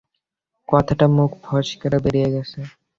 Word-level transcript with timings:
কথাটা 0.69 1.05
মুখ 1.15 1.31
ফসকে 1.43 1.87
বেড়িয়ে 2.03 2.29
গেছে। 2.35 2.59